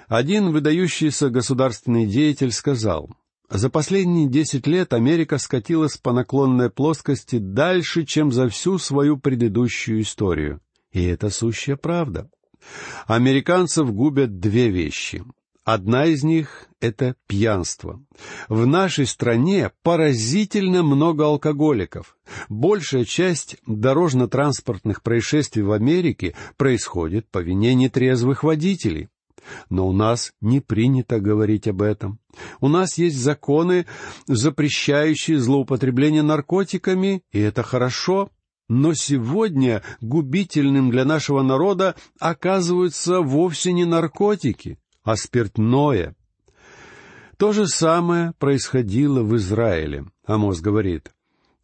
Один 0.07 0.51
выдающийся 0.51 1.29
государственный 1.29 2.07
деятель 2.07 2.51
сказал, 2.51 3.11
«За 3.49 3.69
последние 3.69 4.27
десять 4.27 4.67
лет 4.67 4.93
Америка 4.93 5.37
скатилась 5.39 5.97
по 5.97 6.13
наклонной 6.13 6.69
плоскости 6.69 7.39
дальше, 7.39 8.05
чем 8.05 8.31
за 8.31 8.47
всю 8.47 8.77
свою 8.77 9.17
предыдущую 9.17 10.01
историю. 10.01 10.61
И 10.91 11.03
это 11.03 11.29
сущая 11.29 11.75
правда. 11.75 12.29
Американцев 13.07 13.91
губят 13.91 14.39
две 14.39 14.69
вещи. 14.69 15.23
Одна 15.63 16.05
из 16.05 16.23
них— 16.23 16.67
это 16.79 17.15
пьянство. 17.27 18.01
В 18.47 18.65
нашей 18.65 19.05
стране 19.05 19.71
поразительно 19.83 20.81
много 20.81 21.25
алкоголиков. 21.25 22.17
Большая 22.49 23.05
часть 23.05 23.57
дорожно-транспортных 23.67 25.03
происшествий 25.03 25.61
в 25.61 25.71
Америке 25.71 26.35
происходит 26.57 27.29
по 27.29 27.39
вине 27.39 27.75
нетрезвых 27.75 28.43
водителей. 28.43 29.09
Но 29.69 29.87
у 29.87 29.91
нас 29.91 30.31
не 30.41 30.59
принято 30.59 31.19
говорить 31.19 31.67
об 31.67 31.81
этом. 31.81 32.19
У 32.61 32.67
нас 32.67 32.97
есть 32.97 33.17
законы, 33.17 33.85
запрещающие 34.27 35.39
злоупотребление 35.39 36.23
наркотиками, 36.23 37.23
и 37.31 37.39
это 37.39 37.63
хорошо. 37.63 38.29
Но 38.67 38.93
сегодня 38.93 39.81
губительным 39.99 40.91
для 40.91 41.03
нашего 41.03 41.41
народа 41.41 41.95
оказываются 42.19 43.21
вовсе 43.21 43.73
не 43.73 43.85
наркотики, 43.85 44.77
а 45.03 45.15
спиртное. 45.15 46.15
То 47.37 47.51
же 47.51 47.67
самое 47.67 48.33
происходило 48.37 49.23
в 49.23 49.35
Израиле. 49.37 50.05
Амос 50.25 50.61
говорит, 50.61 51.11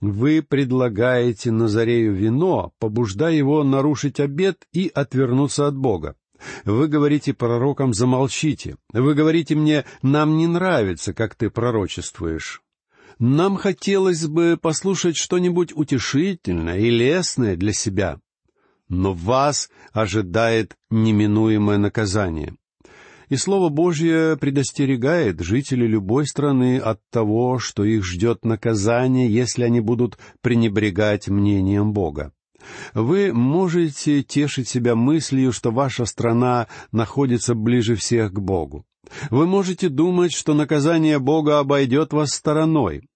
«Вы 0.01 0.41
предлагаете 0.41 1.51
Назарею 1.51 2.13
вино, 2.13 2.73
побуждая 2.79 3.33
его 3.33 3.63
нарушить 3.63 4.19
обет 4.19 4.67
и 4.73 4.89
отвернуться 4.93 5.67
от 5.67 5.77
Бога. 5.77 6.15
Вы 6.63 6.87
говорите 6.87 7.33
пророкам 7.33 7.93
«замолчите». 7.93 8.77
Вы 8.93 9.13
говорите 9.13 9.55
мне 9.55 9.85
«нам 10.01 10.37
не 10.37 10.47
нравится, 10.47 11.13
как 11.13 11.35
ты 11.35 11.49
пророчествуешь». 11.49 12.61
Нам 13.19 13.55
хотелось 13.55 14.27
бы 14.27 14.57
послушать 14.61 15.15
что-нибудь 15.15 15.71
утешительное 15.73 16.79
и 16.79 16.89
лестное 16.89 17.55
для 17.55 17.71
себя. 17.71 18.19
Но 18.89 19.13
вас 19.13 19.69
ожидает 19.93 20.75
неминуемое 20.89 21.77
наказание. 21.77 22.55
И 23.29 23.37
Слово 23.37 23.69
Божье 23.69 24.37
предостерегает 24.37 25.39
жителей 25.39 25.87
любой 25.87 26.27
страны 26.27 26.77
от 26.77 26.99
того, 27.09 27.57
что 27.57 27.83
их 27.83 28.03
ждет 28.03 28.45
наказание, 28.45 29.33
если 29.33 29.63
они 29.63 29.79
будут 29.79 30.19
пренебрегать 30.41 31.27
мнением 31.27 31.91
Бога. 31.91 32.34
Вы 32.93 33.33
можете 33.33 34.23
тешить 34.23 34.67
себя 34.67 34.95
мыслью, 34.95 35.51
что 35.51 35.71
ваша 35.71 36.05
страна 36.05 36.67
находится 36.91 37.55
ближе 37.55 37.95
всех 37.95 38.33
к 38.33 38.39
Богу. 38.39 38.85
Вы 39.29 39.45
можете 39.45 39.89
думать, 39.89 40.33
что 40.33 40.53
наказание 40.53 41.19
Бога 41.19 41.59
обойдет 41.59 42.13
вас 42.13 42.31
стороной. 42.31 43.07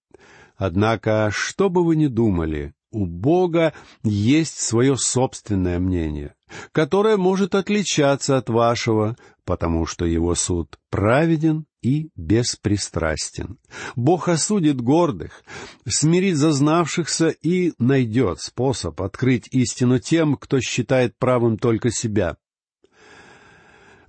Однако, 0.58 1.30
что 1.32 1.70
бы 1.70 1.86
вы 1.86 1.96
ни 1.96 2.08
думали, 2.08 2.74
у 2.92 3.06
Бога 3.06 3.74
есть 4.04 4.60
свое 4.60 4.98
собственное 4.98 5.80
мнение, 5.80 6.36
которое 6.72 7.18
может 7.18 7.56
отличаться 7.56 8.38
от 8.38 8.50
вашего, 8.50 9.16
потому 9.46 9.86
что 9.86 10.06
его 10.06 10.36
суд 10.36 10.78
праведен 10.90 11.66
и 11.82 12.10
беспристрастен. 12.16 13.58
Бог 13.96 14.28
осудит 14.28 14.82
гордых, 14.82 15.44
смирит 15.88 16.38
зазнавшихся 16.38 17.30
и 17.30 17.74
найдет 17.80 18.40
способ 18.42 19.02
открыть 19.02 19.48
истину 19.52 20.00
тем, 20.00 20.36
кто 20.36 20.60
считает 20.60 21.18
правым 21.18 21.58
только 21.58 21.92
себя. 21.92 22.38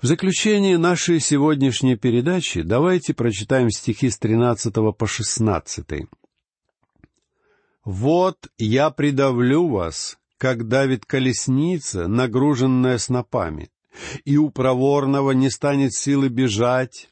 В 0.02 0.06
заключение 0.06 0.78
нашей 0.78 1.20
сегодняшней 1.20 1.94
передачи 1.94 2.62
давайте 2.62 3.12
прочитаем 3.12 3.70
стихи 3.70 4.08
с 4.08 4.18
13 4.18 4.72
по 4.96 5.06
16. 5.06 5.86
«Вот 7.84 8.36
я 8.58 8.90
придавлю 8.90 9.66
вас, 9.68 10.18
как 10.36 10.68
давит 10.68 11.06
колесница, 11.06 12.08
нагруженная 12.08 12.98
снопами, 12.98 13.70
и 14.24 14.36
у 14.36 14.50
проворного 14.50 15.32
не 15.32 15.50
станет 15.50 15.94
силы 15.94 16.28
бежать, 16.28 17.08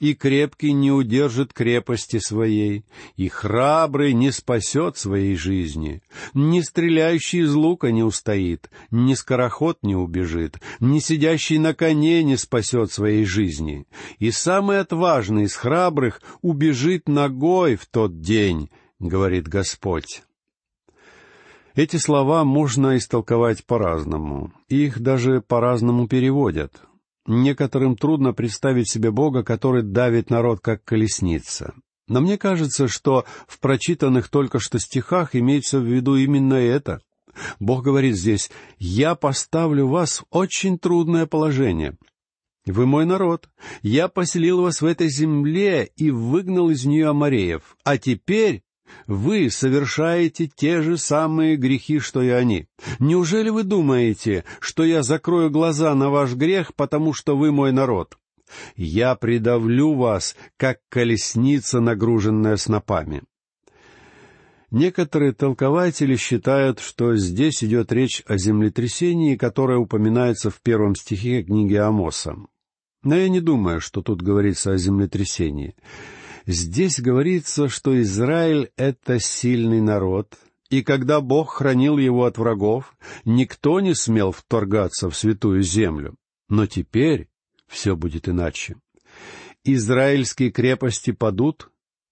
и 0.00 0.14
крепкий 0.14 0.72
не 0.72 0.90
удержит 0.90 1.52
крепости 1.52 2.18
своей, 2.18 2.84
и 3.16 3.28
храбрый 3.28 4.14
не 4.14 4.30
спасет 4.30 4.96
своей 4.96 5.36
жизни, 5.36 6.02
ни 6.34 6.60
стреляющий 6.60 7.40
из 7.40 7.54
лука 7.54 7.90
не 7.92 8.02
устоит, 8.02 8.70
ни 8.90 9.14
скороход 9.14 9.78
не 9.82 9.94
убежит, 9.94 10.56
ни 10.80 10.98
сидящий 10.98 11.58
на 11.58 11.74
коне 11.74 12.22
не 12.24 12.36
спасет 12.36 12.90
своей 12.90 13.24
жизни, 13.24 13.86
и 14.18 14.30
самый 14.30 14.80
отважный 14.80 15.44
из 15.44 15.54
храбрых 15.54 16.22
убежит 16.42 17.08
ногой 17.08 17.76
в 17.76 17.86
тот 17.86 18.20
день, 18.20 18.70
говорит 18.98 19.48
Господь. 19.48 20.22
Эти 21.74 21.96
слова 21.96 22.44
можно 22.44 22.96
истолковать 22.96 23.64
по-разному. 23.66 24.52
Их 24.68 25.00
даже 25.00 25.42
по-разному 25.42 26.08
переводят. 26.08 26.80
Некоторым 27.26 27.96
трудно 27.96 28.32
представить 28.32 28.90
себе 28.90 29.10
Бога, 29.10 29.42
который 29.42 29.82
давит 29.82 30.30
народ 30.30 30.60
как 30.60 30.84
колесница. 30.84 31.74
Но 32.08 32.20
мне 32.20 32.38
кажется, 32.38 32.88
что 32.88 33.24
в 33.46 33.58
прочитанных 33.58 34.28
только 34.28 34.58
что 34.58 34.78
стихах 34.78 35.34
имеется 35.34 35.80
в 35.80 35.84
виду 35.84 36.16
именно 36.16 36.54
это. 36.54 37.02
Бог 37.58 37.84
говорит 37.84 38.16
здесь, 38.16 38.50
«Я 38.78 39.14
поставлю 39.14 39.88
вас 39.88 40.20
в 40.20 40.24
очень 40.30 40.78
трудное 40.78 41.26
положение. 41.26 41.98
Вы 42.64 42.86
мой 42.86 43.04
народ. 43.04 43.48
Я 43.82 44.08
поселил 44.08 44.62
вас 44.62 44.80
в 44.80 44.86
этой 44.86 45.08
земле 45.08 45.90
и 45.96 46.10
выгнал 46.10 46.70
из 46.70 46.84
нее 46.84 47.08
Амареев. 47.08 47.76
А 47.84 47.98
теперь 47.98 48.62
вы 49.06 49.50
совершаете 49.50 50.46
те 50.46 50.82
же 50.82 50.98
самые 50.98 51.56
грехи, 51.56 51.98
что 51.98 52.22
и 52.22 52.28
они. 52.28 52.66
Неужели 52.98 53.50
вы 53.50 53.62
думаете, 53.62 54.44
что 54.60 54.84
я 54.84 55.02
закрою 55.02 55.50
глаза 55.50 55.94
на 55.94 56.10
ваш 56.10 56.34
грех, 56.34 56.74
потому 56.74 57.12
что 57.12 57.36
вы 57.36 57.52
мой 57.52 57.72
народ? 57.72 58.18
Я 58.76 59.14
придавлю 59.14 59.94
вас, 59.94 60.36
как 60.56 60.78
колесница, 60.88 61.80
нагруженная 61.80 62.56
снопами. 62.56 63.22
Некоторые 64.70 65.32
толкователи 65.32 66.16
считают, 66.16 66.80
что 66.80 67.14
здесь 67.16 67.62
идет 67.62 67.92
речь 67.92 68.22
о 68.26 68.36
землетрясении, 68.36 69.36
которое 69.36 69.78
упоминается 69.78 70.50
в 70.50 70.60
первом 70.60 70.96
стихе 70.96 71.42
книги 71.42 71.74
Амоса. 71.74 72.36
Но 73.02 73.16
я 73.16 73.28
не 73.28 73.40
думаю, 73.40 73.80
что 73.80 74.02
тут 74.02 74.22
говорится 74.22 74.72
о 74.72 74.76
землетрясении. 74.76 75.76
Здесь 76.46 77.00
говорится, 77.00 77.68
что 77.68 78.00
Израиль— 78.00 78.70
это 78.76 79.18
сильный 79.18 79.80
народ, 79.80 80.38
и 80.70 80.82
когда 80.82 81.20
Бог 81.20 81.54
хранил 81.54 81.98
его 81.98 82.24
от 82.24 82.38
врагов, 82.38 82.96
никто 83.24 83.80
не 83.80 83.94
смел 83.94 84.30
вторгаться 84.30 85.10
в 85.10 85.16
святую 85.16 85.62
землю. 85.62 86.14
Но 86.48 86.66
теперь 86.66 87.28
все 87.66 87.96
будет 87.96 88.28
иначе. 88.28 88.76
Израильские 89.64 90.52
крепости 90.52 91.10
падут, 91.10 91.70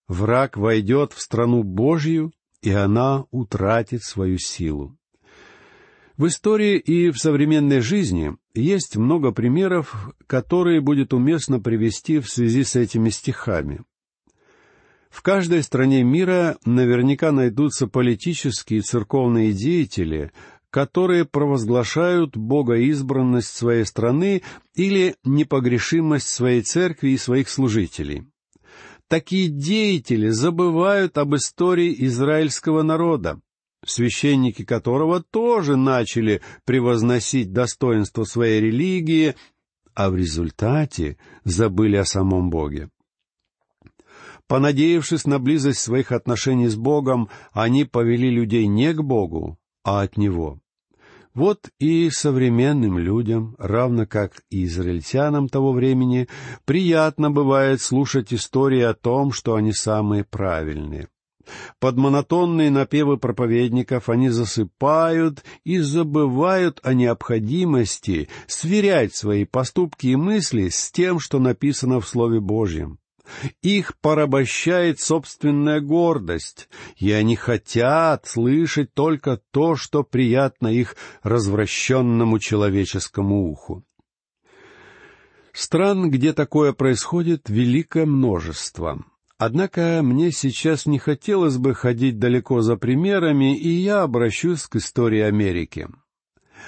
враг 0.09 0.57
войдет 0.57 1.13
в 1.13 1.21
страну 1.21 1.63
Божью, 1.63 2.33
и 2.61 2.71
она 2.71 3.27
утратит 3.31 4.03
свою 4.03 4.39
силу. 4.39 4.97
В 6.17 6.27
истории 6.27 6.79
и 6.79 7.11
в 7.11 7.19
современной 7.19 7.81
жизни 7.81 8.37
есть 8.53 8.97
много 8.97 9.31
примеров, 9.31 10.13
которые 10.27 10.81
будет 10.81 11.13
уместно 11.13 11.61
привести 11.61 12.19
в 12.19 12.29
связи 12.29 12.65
с 12.65 12.75
этими 12.75 13.11
стихами. 13.11 13.85
В 15.15 15.23
каждой 15.23 15.63
стране 15.63 16.03
мира 16.03 16.59
наверняка 16.67 17.31
найдутся 17.31 17.87
политические 17.87 18.81
и 18.81 18.83
церковные 18.83 19.53
деятели, 19.53 20.33
которые 20.71 21.25
провозглашают 21.25 22.37
богоизбранность 22.37 23.57
своей 23.57 23.85
страны 23.87 24.43
или 24.75 25.15
непогрешимость 25.23 26.27
своей 26.29 26.63
церкви 26.63 27.11
и 27.11 27.17
своих 27.17 27.49
служителей. 27.49 28.25
Такие 29.07 29.47
деятели 29.47 30.31
забывают 30.31 31.17
об 31.17 31.37
истории 31.37 31.95
израильского 32.07 32.83
народа, 32.83 33.41
священники 33.87 34.65
которого 34.65 35.23
тоже 35.23 35.77
начали 35.77 36.43
превозносить 36.65 37.53
достоинство 37.53 38.25
своей 38.25 38.61
религии, 38.61 39.37
а 39.95 40.11
в 40.11 40.17
результате 40.17 41.19
забыли 41.45 41.95
о 41.95 42.05
самом 42.05 42.51
Боге. 42.51 42.91
Понадеявшись 44.47 45.27
на 45.27 45.39
близость 45.39 45.81
своих 45.81 46.13
отношений 46.13 46.69
с 46.69 46.77
Богом, 46.77 47.31
они 47.53 47.85
повели 47.85 48.31
людей 48.31 48.67
не 48.67 48.93
к 48.93 49.03
Богу, 49.03 49.59
а 49.83 50.03
от 50.03 50.17
Него. 50.17 50.61
Вот 51.35 51.71
и 51.81 52.11
современным 52.11 52.97
людям, 52.97 53.57
равно 53.59 54.07
как 54.07 54.43
и 54.51 54.65
израильтянам 54.65 55.49
того 55.49 55.73
времени, 55.73 56.29
приятно 56.65 57.31
бывает 57.31 57.81
слушать 57.81 58.33
истории 58.33 58.83
о 58.83 58.95
том, 58.95 59.33
что 59.33 59.57
они 59.57 59.73
самые 59.73 60.23
правильные. 60.23 61.09
Под 61.81 61.97
монотонные 61.97 62.71
напевы 62.71 63.19
проповедников 63.19 64.09
они 64.09 64.29
засыпают 64.29 65.45
и 65.65 65.79
забывают 65.79 66.81
о 66.83 66.95
необходимости 66.95 68.29
сверять 68.47 69.15
свои 69.15 69.45
поступки 69.45 70.07
и 70.07 70.17
мысли 70.17 70.69
с 70.69 70.91
тем, 70.93 71.19
что 71.19 71.39
написано 71.41 72.01
в 72.01 72.09
Слове 72.09 72.41
Божьем. 72.41 72.99
Их 73.63 73.97
порабощает 73.99 75.01
собственная 75.01 75.81
гордость, 75.81 76.69
и 76.97 77.11
они 77.13 77.37
хотят 77.37 78.27
слышать 78.27 78.93
только 78.95 79.41
то, 79.51 79.77
что 79.77 80.03
приятно 80.03 80.69
их 80.69 80.97
развращенному 81.23 82.39
человеческому 82.39 83.51
уху. 83.51 83.85
Стран, 85.53 86.11
где 86.11 86.33
такое 86.33 86.73
происходит, 86.73 87.49
великое 87.49 88.07
множество. 88.07 89.05
Однако 89.39 90.01
мне 90.03 90.33
сейчас 90.33 90.87
не 90.87 90.99
хотелось 90.99 91.59
бы 91.59 91.75
ходить 91.75 92.19
далеко 92.19 92.61
за 92.61 92.77
примерами, 92.77 93.57
и 93.57 93.69
я 93.69 94.03
обращусь 94.03 94.67
к 94.67 94.77
истории 94.77 95.21
Америки. 95.21 95.89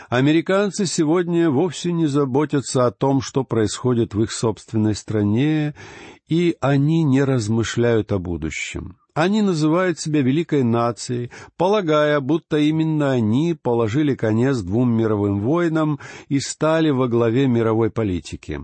Американцы 0.08 0.86
сегодня 0.86 1.50
вовсе 1.50 1.92
не 1.92 2.06
заботятся 2.06 2.86
о 2.86 2.90
том, 2.90 3.20
что 3.20 3.44
происходит 3.44 4.14
в 4.14 4.22
их 4.22 4.32
собственной 4.32 4.94
стране, 4.94 5.74
и 6.28 6.56
они 6.60 7.02
не 7.02 7.24
размышляют 7.24 8.12
о 8.12 8.18
будущем. 8.18 8.98
Они 9.14 9.40
называют 9.40 9.98
себя 9.98 10.20
великой 10.20 10.62
нацией, 10.62 11.30
полагая, 11.56 12.20
будто 12.20 12.58
именно 12.58 13.12
они 13.12 13.54
положили 13.54 14.14
конец 14.14 14.58
двум 14.58 14.92
мировым 14.92 15.40
войнам 15.40 15.98
и 16.28 16.38
стали 16.38 16.90
во 16.90 17.08
главе 17.08 17.46
мировой 17.46 17.90
политики. 17.90 18.60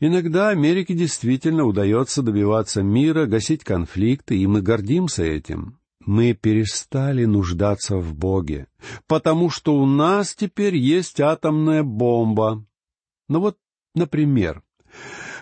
Иногда 0.00 0.50
Америке 0.50 0.94
действительно 0.94 1.64
удается 1.64 2.22
добиваться 2.22 2.82
мира, 2.82 3.26
гасить 3.26 3.64
конфликты, 3.64 4.38
и 4.38 4.46
мы 4.46 4.62
гордимся 4.62 5.24
этим. 5.24 5.80
Мы 6.04 6.32
перестали 6.32 7.24
нуждаться 7.24 7.96
в 7.96 8.14
Боге, 8.14 8.68
потому 9.06 9.50
что 9.50 9.74
у 9.74 9.86
нас 9.86 10.34
теперь 10.34 10.76
есть 10.76 11.20
атомная 11.20 11.82
бомба. 11.82 12.64
Ну 13.28 13.40
вот, 13.40 13.58
например, 13.94 14.62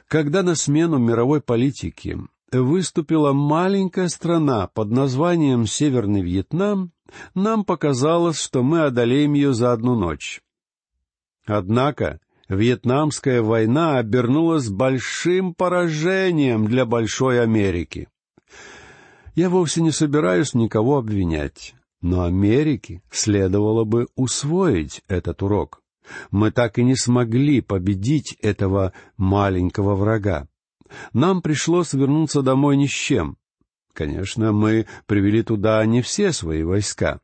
когда 0.09 0.42
на 0.42 0.55
смену 0.55 0.99
мировой 0.99 1.40
политике 1.40 2.19
выступила 2.53 3.33
маленькая 3.33 4.09
страна 4.09 4.66
под 4.69 4.90
названием 4.90 5.66
Северный 5.66 6.23
Вьетнам, 6.23 6.92
нам 7.35 7.64
показалось, 7.64 8.40
что 8.40 8.62
мы 8.62 8.83
одолеем 8.83 9.35
ее 9.35 9.53
за 9.53 9.73
одну 9.73 9.95
ночь. 9.95 10.42
Однако 11.45 12.21
Вьетнамская 12.49 13.42
война 13.42 13.99
обернулась 13.99 14.69
большим 14.69 15.55
поражением 15.55 16.66
для 16.66 16.87
Большой 16.87 17.42
Америки. 17.42 18.09
Я 19.37 19.49
вовсе 19.51 19.83
не 19.83 19.92
собираюсь 19.92 20.55
никого 20.55 20.99
обвинять, 20.99 21.77
но 22.01 22.25
Америке 22.25 23.03
следовало 23.12 23.85
бы 23.85 24.09
усвоить 24.16 25.03
этот 25.07 25.42
урок 25.44 25.83
мы 26.31 26.51
так 26.51 26.79
и 26.79 26.85
не 26.85 26.96
смогли 26.96 27.61
победить 27.61 28.37
этого 28.40 28.92
маленького 29.16 29.94
врага. 29.94 30.49
Нам 31.12 31.42
пришлось 31.42 31.92
вернуться 31.92 32.42
домой 32.42 32.77
ни 32.77 32.87
с 32.87 32.90
чем. 32.90 33.37
Конечно, 33.92 34.53
мы 34.53 34.87
привели 35.07 35.42
туда 35.42 35.85
не 35.87 36.03
все 36.03 36.33
свои 36.33 36.62
войска, 36.62 37.20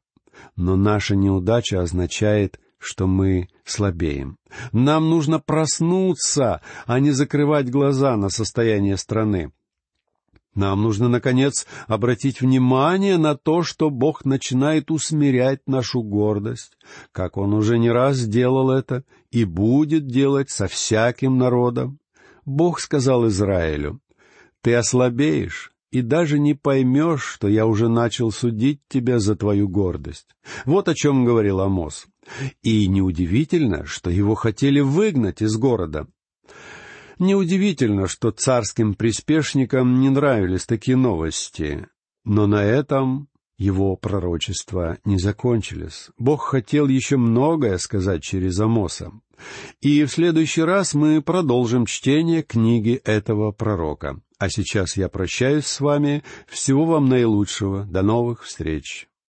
но 0.57 0.75
наша 0.77 1.15
неудача 1.15 1.83
означает, 1.83 2.59
что 2.79 3.07
мы 3.07 3.49
слабеем. 3.65 4.39
Нам 4.73 5.09
нужно 5.11 5.39
проснуться, 5.39 6.63
а 6.87 6.99
не 6.99 7.11
закрывать 7.11 7.71
глаза 7.71 8.17
на 8.17 8.31
состояние 8.31 8.97
страны. 8.97 9.53
Нам 10.55 10.83
нужно, 10.83 11.09
наконец, 11.09 11.67
обратить 11.87 12.43
внимание 12.43 13.17
на 13.17 13.37
то, 13.37 13.63
что 13.63 13.89
Бог 13.89 14.27
начинает 14.27 14.91
усмирять 14.91 15.67
нашу 15.67 16.03
гордость, 16.03 16.77
как 17.11 17.39
Он 17.39 17.55
уже 17.55 17.79
не 17.79 17.91
раз 17.91 18.27
делал 18.27 18.71
это 18.71 19.05
и 19.31 19.45
будет 19.45 20.07
делать 20.07 20.51
со 20.51 20.67
всяким 20.67 21.39
народом. 21.39 21.99
Бог 22.45 22.81
сказал 22.81 23.29
Израилю, 23.29 24.01
«Ты 24.61 24.75
ослабеешь 24.75 25.73
и 25.91 26.03
даже 26.03 26.39
не 26.39 26.55
поймешь, 26.55 27.25
что 27.25 27.49
я 27.49 27.67
уже 27.67 27.89
начал 27.89 28.31
судить 28.31 28.81
тебя 28.89 29.21
за 29.21 29.37
твою 29.37 29.69
гордость». 29.69 30.29
Вот 30.67 30.89
о 30.89 30.95
чем 30.95 31.25
говорил 31.25 31.61
Амос. 31.61 32.07
И 32.63 32.87
неудивительно, 32.89 33.87
что 33.87 34.11
его 34.11 34.35
хотели 34.35 34.81
выгнать 34.81 35.41
из 35.41 35.57
города. 35.57 36.07
Неудивительно, 37.23 38.09
что 38.09 38.33
царским 38.33 38.95
приспешникам 38.95 40.01
не 40.01 40.11
нравились 40.11 40.67
такие 40.67 40.97
новости, 40.97 41.87
но 42.25 42.49
на 42.49 42.65
этом 42.65 43.29
его 43.57 43.95
пророчества 43.95 44.99
не 45.05 45.21
закончились. 45.21 46.09
Бог 46.19 46.43
хотел 46.43 46.89
еще 46.89 47.19
многое 47.19 47.79
сказать 47.79 48.25
через 48.25 48.59
Амоса. 48.59 49.13
И 49.81 50.03
в 50.03 50.11
следующий 50.11 50.63
раз 50.63 50.95
мы 50.95 51.23
продолжим 51.23 51.87
чтение 51.87 52.43
книги 52.43 53.01
этого 53.05 53.53
пророка. 53.53 54.21
А 54.39 54.49
сейчас 54.49 54.97
я 54.97 55.09
прощаюсь 55.09 55.67
с 55.67 55.79
вами. 55.79 56.25
Всего 56.49 56.87
вам 56.87 57.09
наилучшего. 57.09 57.85
До 57.85 58.03
новых 58.03 58.43
встреч. 58.43 59.07